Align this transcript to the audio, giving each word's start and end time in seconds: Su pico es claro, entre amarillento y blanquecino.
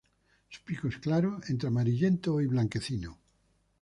Su 0.49 0.63
pico 0.63 0.87
es 0.87 0.97
claro, 0.97 1.39
entre 1.47 1.67
amarillento 1.67 2.41
y 2.41 2.47
blanquecino. 2.47 3.19